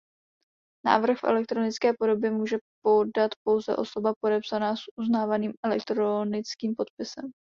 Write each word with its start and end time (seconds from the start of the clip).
Návrh 0.85 1.19
v 1.19 1.23
elektronické 1.27 1.93
podobě 1.99 2.31
může 2.31 2.57
podat 2.83 3.31
pouze 3.45 3.75
osoba 3.75 4.13
podepsaná 4.23 4.75
s 4.75 4.79
uznávaným 4.99 5.53
elektronickým 5.65 6.75
podpisem. 6.75 7.31